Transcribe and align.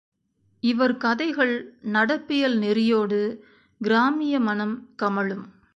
இவர் 0.63 0.97
கதைகள் 0.97 1.53
நடப்பியல் 1.83 2.57
நெறியோடு 2.57 3.19
கிராமிய 3.81 4.39
மனம் 4.39 4.89
கமழும். 4.95 5.45